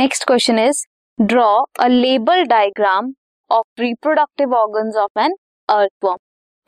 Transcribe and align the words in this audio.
Next 0.00 0.24
question 0.26 0.58
is 0.58 0.78
draw 1.18 1.46
a 1.80 1.86
label 1.86 2.44
diagram 2.48 3.12
of 3.50 3.80
reproductive 3.80 4.54
organs 4.54 4.96
of 4.96 5.20
an 5.20 5.34
earthworm 5.68 6.18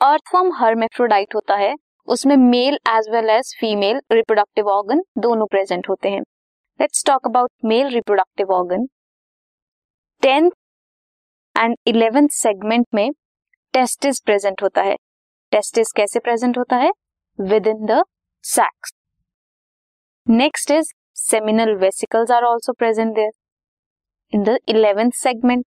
earthworm 0.00 0.50
hermaphrodite 0.56 1.34
होता 1.34 1.56
है। 1.56 1.72
उसमें 2.08 2.36
male 2.36 2.78
as 2.88 3.08
well 3.12 3.30
as 3.30 3.54
female 3.60 4.00
reproductive 4.12 4.68
organ 4.68 5.02
दोनों 5.18 5.46
present 5.46 5.88
होते 5.88 6.10
हैं। 6.10 6.20
Let's 6.80 7.04
talk 7.06 7.26
about 7.26 7.50
male 7.64 7.88
reproductive 7.94 8.52
organ 8.54 8.86
tenth 10.22 10.50
and 11.56 11.76
eleventh 11.86 12.28
segment 12.32 12.86
में 12.94 13.10
testis 13.74 14.20
present 14.20 14.62
होता 14.62 14.82
है। 14.82 14.96
Testis 15.52 15.92
कैसे 15.92 16.20
प्रेजेंट 16.20 16.58
होता 16.58 16.76
है? 16.76 16.90
Within 17.66 17.86
the 17.86 18.02
sacs 18.44 18.92
next 20.26 20.70
is 20.70 20.92
seminal 21.16 21.76
vesicles 21.76 22.30
are 22.30 22.44
also 22.44 22.72
present 22.74 23.14
there. 23.14 23.32
In 24.32 24.44
the 24.44 24.58
11th 24.66 25.14
segment, 25.14 25.66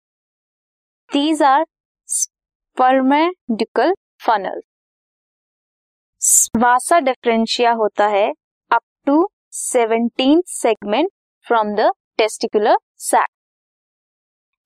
these 1.11 1.41
are 1.43 1.65
spermaducal 2.09 3.93
funnels. 4.19 4.65
Vasa 6.57 6.99
deferentia 7.01 7.71
होता 7.79 8.07
है 8.09 8.29
up 8.71 8.83
to 9.07 9.17
seventeen 9.53 10.41
segment 10.49 11.11
from 11.47 11.75
the 11.77 11.91
testicular 12.19 12.77
sac 13.07 13.29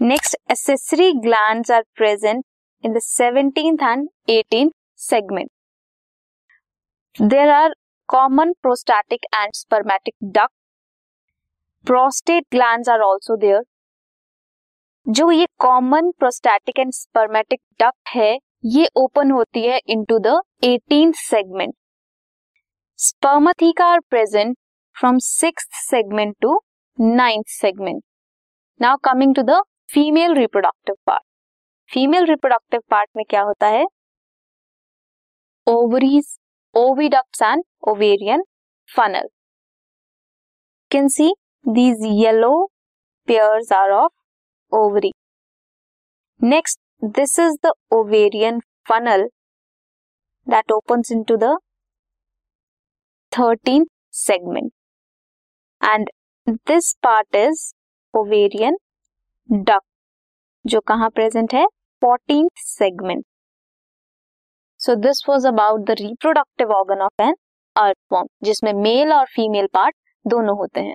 next 0.01 0.37
accessory 0.53 1.13
glands 1.25 1.71
are 1.71 1.83
present 1.97 2.45
in 2.85 2.93
the 2.93 2.99
seventeenth 3.03 3.83
and 3.83 4.09
eighteenth 4.31 4.71
segment 5.07 5.51
there 7.17 7.51
are 7.53 7.75
common 8.09 8.53
prostatic 8.63 9.25
and 9.35 9.53
spermatic 9.55 10.15
duct 10.25 10.58
prostate 11.89 12.45
gland 12.53 12.89
are 12.91 13.01
also 13.01 13.35
there 13.43 13.61
जो 15.07 15.31
ये 15.31 15.47
common 15.61 16.11
prostatic 16.19 16.79
and 16.79 16.91
spermatic 16.93 17.61
duct 17.81 18.09
है, 18.15 18.39
ये 18.67 18.89
open 18.97 19.31
होती 19.31 19.63
है 19.67 19.79
into 19.87 20.19
the 20.27 20.35
eighteen 20.65 21.13
segment 21.19 21.75
spermatheca 22.99 23.87
are 23.93 24.01
present 24.11 24.57
from 24.97 25.19
six 25.29 25.69
segment 25.81 26.35
to 26.43 26.61
ninth 26.99 27.49
segment 27.53 28.03
now 28.81 28.97
coming 29.05 29.35
to 29.35 29.43
the 29.53 29.61
female 29.93 30.35
reproductive 30.39 30.97
part 31.07 31.23
female 31.91 32.27
reproductive 32.27 32.81
part 32.91 33.11
में 33.17 33.25
क्या 33.31 33.43
होता 33.43 33.67
है? 33.67 33.85
Ovaries 35.67 36.37
oviducts 36.75 37.43
and 37.43 37.65
ovarian 37.89 38.45
funnel 38.89 39.29
can 40.91 41.09
see 41.19 41.35
these 41.65 42.05
yellow 42.21 42.51
pairs 43.29 43.73
are 43.73 43.91
of 43.93 44.13
ovary 44.73 45.11
next 46.41 46.81
this 47.17 47.39
is 47.39 47.57
the 47.67 47.71
ovarian 47.93 48.61
funnel 48.89 49.29
that 50.47 50.73
open 50.73 51.03
into 51.29 51.37
thirteen 51.37 53.87
segment 54.17 54.73
and 55.83 56.11
this 56.47 56.93
part 57.03 57.37
is 57.37 57.73
ovarian 58.15 58.77
duct 59.49 59.81
जो 60.65 60.81
कहा 60.81 61.09
present 61.09 61.55
है? 61.55 61.67
Fourteen 62.03 62.49
segment 62.57 63.25
so 64.81 64.95
this 64.97 65.23
was 65.29 65.47
about 65.49 65.81
the 65.81 65.91
reproductive 66.01 66.73
organ 66.73 67.01
of 67.03 67.23
an 67.23 67.35
earthworm 68.11 68.29
जिसमें 68.45 68.73
male 68.73 69.13
और 69.13 69.27
female 69.35 69.67
part 69.75 69.95
दोनों 70.25 70.57
होते 70.59 70.81
हैं। 70.81 70.95